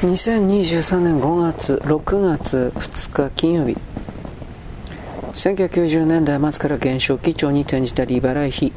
[0.00, 3.76] 2023年5月6月2日金曜日
[5.32, 8.72] 1990年代末から減少基調に転じた利払い費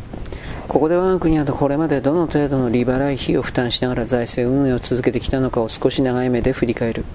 [0.67, 7.05] ここで我が国はこれまでどの程度の利払い費を負担しながら財政運営を続けてきたのかを少し長い目で振り返る。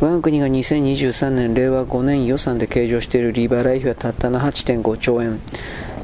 [0.00, 5.40] 我が国が2023年令和5年予算で計上している利払い費はたったの8.5兆円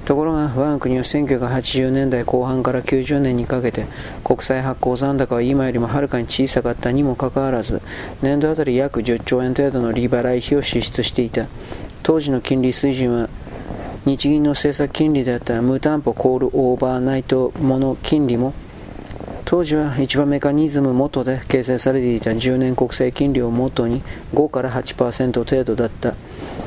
[0.04, 3.86] ところが我が国は1980年代後半から90年にかけて
[4.22, 7.80] 国債発行残高は今よりもはるかに小さかったにもかかわらず
[8.22, 11.46] 年度あたり約10兆円程度の利払い費を支出していた。
[12.02, 13.30] 当時の金利水準は
[14.04, 18.52] 日銀の政策金利であった無担保コールオーバーナイトモノ金利も
[19.46, 24.02] 当時は一番メカニズム元で形成されていた10年国債金利を元に
[24.34, 26.14] 5から8%程度だった。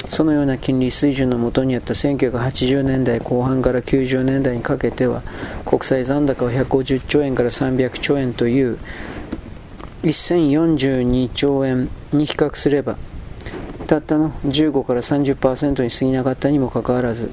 [0.09, 5.21] そのような金利水準のもとにあった1980年代後半から90年代にかけては
[5.65, 8.77] 国債残高は150兆円から300兆円という
[10.03, 12.97] 1042兆円に比較すれば
[13.87, 17.31] たったの15から30%に過ぎなかったにもかかわらず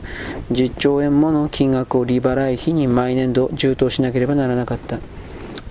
[0.52, 4.98] 10兆円もの金額を利払い費に毎年度充当しなければならなかった。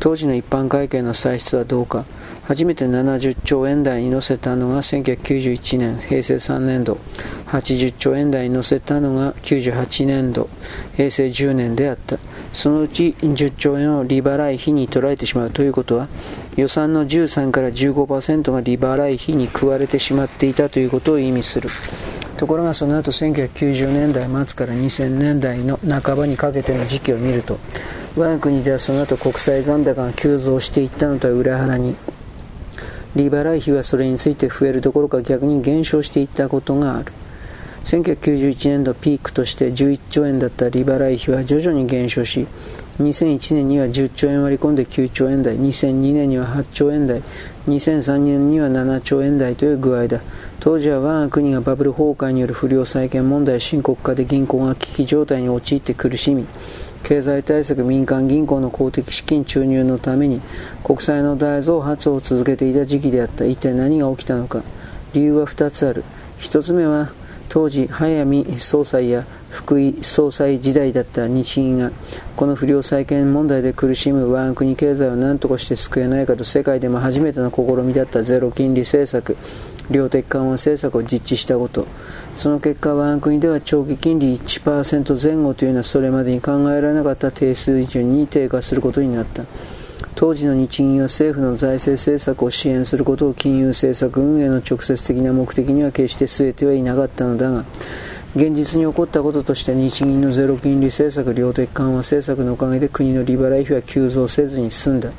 [0.04, 2.06] 当時の一般会計の歳出はどうか
[2.46, 6.98] 初めて70兆円台に乗せたのが1991年平成3年度。
[7.48, 10.50] 80兆円台に乗せたのが98年度。
[10.98, 12.18] 平成10年であった。
[12.52, 16.08] そのうち10兆円を利払い費に取られてしまうということは
[16.58, 21.70] 予算の13から15%が利払い費に食われてしまっていたということを意味する。
[22.38, 27.58] ところがその後1990年代末から2000年代の半ばにかけての時期を見ると
[28.18, 31.96] 我が国ではその後国際残高が急増していったのとは裏腹に
[33.16, 37.12] 利払い費はそれについて増えるどころか逆に減少していったことがある。
[37.86, 42.48] 1991年度ピークとして11兆円だった利払い費は徐々に減少し
[43.00, 47.22] 2001年には10兆円割り込んで9兆円台2002年には8兆円台
[47.68, 50.22] 2003年には7兆円台という具合だ。
[50.60, 56.46] 当時は我が国がバブル崩壊による不良債権問題深刻化で銀行が危機状態に陥って苦しみ
[57.04, 60.42] 経済対策民間銀行の公的資金注入のために
[60.84, 63.46] 国債の大増発を続けていた時期であった。
[63.46, 64.64] 一体何が起きたのか。
[65.14, 66.04] 理由は2つある。
[66.40, 67.12] 1つ目は
[67.50, 71.28] 当時早見総裁や福井総裁時代だった。
[71.28, 71.92] 日銀が
[72.36, 78.24] この不良債権問題で苦しむ我が国経済を何とかして救えないかと世界でも初めての試みだった。
[78.24, 79.36] ゼロ金利政策。
[79.90, 81.86] 量的緩和政策を実地したこと。
[82.36, 89.44] その結果我が国では長期金利1%前後というのはそれまでに考えられなかった低水準に低下することになった。
[90.16, 97.66] 当時の日銀は政府の財政政策を支援することを金融政策運営の直接的な目的には決して据えてはいなかったのだが
[98.36, 105.12] 現実に起こったこととして日銀のゼロ金利政策量的緩和政策のおかげで国の利払い費は急増せずに済んだ。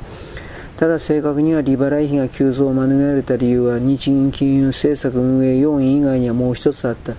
[0.77, 7.13] ただ正確には利払い費が急増を免れた理由は日銀金融政策運営要因以外にはもう一つあった。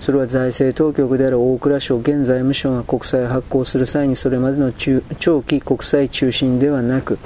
[0.00, 7.18] それは財政当局である大蔵省現財務省が国債を発行する際にそれまでの長期国債中心ではなく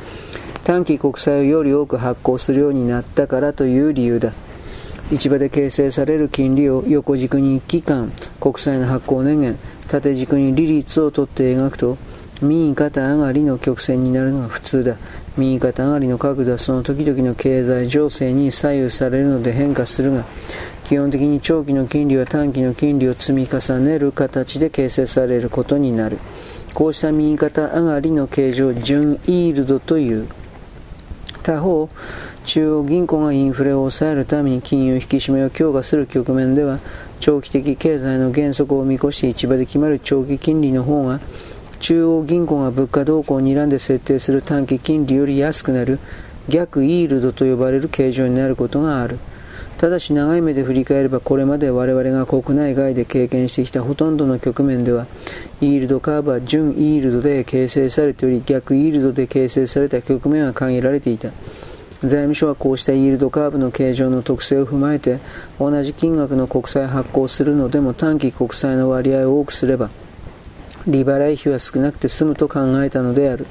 [0.64, 4.32] 短期国債をより多く発行するようになったからという理由だ。
[5.12, 11.98] 市場で形成される金利を横軸に期間国債の発行年限縦軸に利率を取って描くと
[12.40, 14.96] 右肩上がりの曲線になるのが普通だ。
[15.36, 20.24] 右肩上がりの角度はその時々の経済情勢に左右されるので変化するが
[20.84, 26.18] 基本的に長期の金利は短期の金利を積み重ねる形で形成されることになる。
[26.74, 30.28] こうした右肩上がりの形状純イールドという
[31.42, 31.88] 他方
[32.44, 36.78] 中央銀行がインフレを抑えるために金融引き締めを強化する局面では
[37.18, 41.20] 長期的経済の減速を見越して市場で決まる長期金利の方が
[41.80, 45.98] 中央銀行が物価動向を睨んで設定する短期金利より安くなる
[46.48, 49.18] 逆イールドと呼ばれる形状になることがある。
[49.78, 55.06] ただし長い目で振り返ればこれまで我々が国内外で経験してきたほとんどの局面では
[55.62, 61.30] イールドカーブは準イールドで形成されており逆イールドで形成された局面は限られていた。
[62.02, 65.18] 財務省はこうしたイールドカーブの形状の特性を踏まえて
[65.58, 69.90] 同じ金額の国債発行するのでも短期国債の割合を多くすれば
[70.90, 73.46] 利払い費は少なくて済むと考えたのである。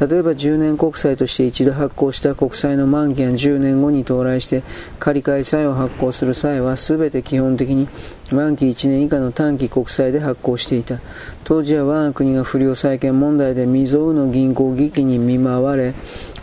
[0.00, 4.62] 例えば10年国債として一度発行した国債の満期が10年後に到来して
[5.00, 7.88] 借り換え債を発行する際は全て基本的に
[8.30, 11.00] 満期1年以下の短期国債で発行していた。
[11.44, 15.94] 当時は我が国が不良債権問題で未曾有の銀行危機に見舞われ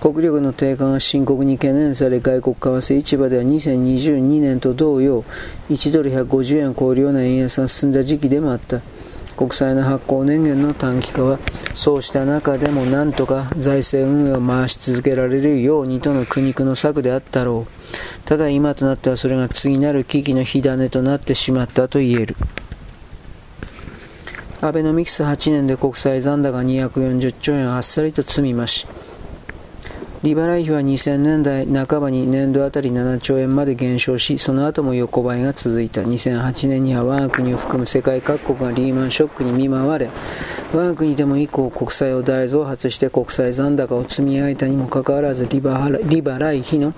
[0.02, 5.24] 国力の低下が深刻に懸念され外国為替市場では2022年と同様
[5.70, 8.82] 1ドル150円を超えるような円安が進んだ時期でもあった。
[9.36, 11.40] 国債の発行年限の短期化は
[11.74, 18.26] そうした中でもなんとか財政運営を回し続けられるようにとの苦肉の策であったろう。
[18.26, 22.36] ただ今となってはそれが次なる危機の火種となってしまったと言える。
[24.62, 28.88] アベノミクス8年で国債残高240兆円あっさりと積み増し
[30.26, 36.02] 利払い費は2000年代半ばに年度あたり7兆円まで減少し、その後も横ばいが続いた。
[36.02, 40.10] 2008年には我が国を含む世界各国がリーマンショックに見舞われ、
[40.74, 46.96] 我が国でも以降国債を大増発して国債残高を積み上げたにもかかわらず利払い費の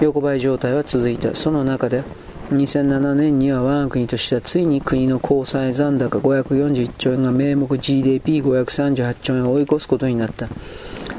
[0.00, 1.34] 横ばい状態は続いた。
[1.34, 2.02] その中で、
[2.50, 10.48] 2007年には我が国としてはついに国の交際残高541兆円が名目 GDP538 兆円を追い越すことになった。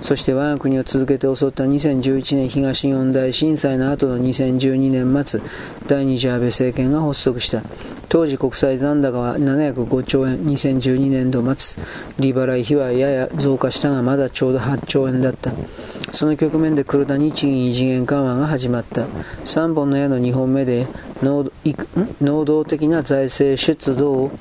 [0.01, 5.39] そして我が国を続けて襲った2011年東日本大震災の後の2012年末、
[5.87, 7.61] 第二次安倍政権が発足した。
[8.09, 11.81] 当時国債残高は705兆円、2012年度末、
[12.19, 15.53] 利払い費はやや増加したがまだちょうど8兆円だった。
[16.11, 19.05] その局面で黒田日銀異次元緩和が始まった。
[19.45, 20.87] 3本の矢の2本目で
[21.21, 21.45] 能
[22.43, 24.31] 動的な財政出動を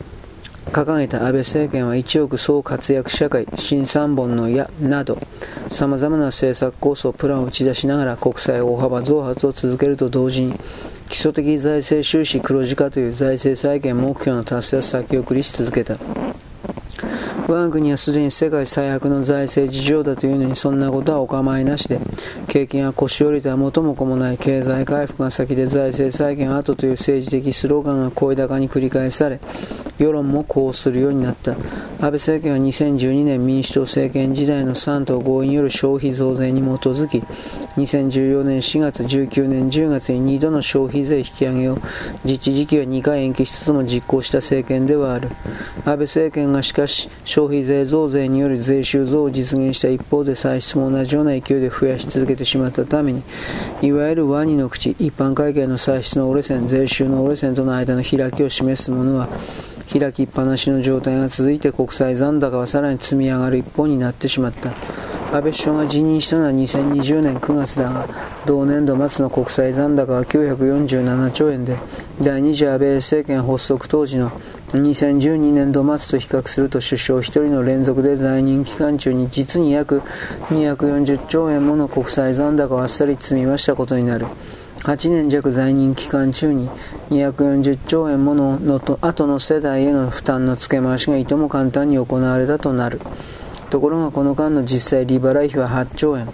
[0.66, 5.18] 掲げた安倍政権は一億総活躍社会、新三本の矢など、
[5.68, 10.54] 様々な政策構想、プランを打ち出しながら国債大幅増発を続けると同時に、
[11.08, 15.96] 基礎的財政収支黒字化という財政再建目標の達成を先送りし続けた。
[17.50, 21.98] 我が国はすでに世界最悪の財政事情だというのにそんなことはお構いなしで
[22.46, 29.40] 経験や腰折りとは元も子もない経済回復が先で財政再建後という政治的スローガンが声高に繰り返され
[30.00, 31.52] 世論もこうするようになった。
[31.52, 31.58] 安
[32.00, 37.19] 倍政権は2012年民主党政権時代の3党合意による消費増税に基づき
[37.76, 41.79] 2014年4月19年10月に2度の消費税引き上げを
[42.25, 45.29] 実地時期は2回延期しつつも実行した政権ではある。
[45.85, 53.23] 安倍政権がしかし消費税増税による税収増を実現した一方で歳出も同じような勢いで増やし続けてしまったために
[53.82, 59.29] いわゆるワニの口一般会計の歳出の折れ線税収の折れ線との間の開きを示すものは
[59.98, 64.70] 開きっぱなしの状態が続いて国際残高はさらに積み上がる一方になってしまった。
[65.32, 68.08] 安倍首相が辞任したのは2020年9月だが
[68.46, 71.76] 同年度末の国際残高は947兆円で
[72.20, 74.31] 第2次安倍政権発足当時の
[74.70, 80.02] 2012年度末と比較すると首相1人の連続で在任期間中に実に約
[80.48, 84.26] 240兆円もの国際残高をあっさり積み増したことになる。
[84.82, 86.69] 8年弱在任期間中に
[87.11, 93.00] 240兆円もののと後の世代への負担の付け回しがいとも簡単に行われたとなる。
[93.69, 96.29] ところがこの間の実際利払い費は8兆円。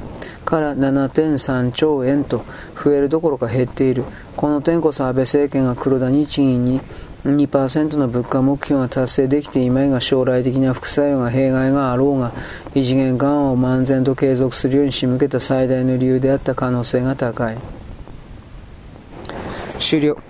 [0.44, 2.44] から7.3兆円と
[2.82, 4.04] 増えるどころか減っている。
[4.36, 6.80] この点こそ安倍政権が黒田日銀に
[7.24, 12.30] 2%の物価目標が達成できていまいが将来的な副作用が弊害があろうが
[12.76, 17.75] 異次元緩和を漫然と継続するように仕向けた最大の理由であった可能性が高い。
[19.78, 20.25] 終了。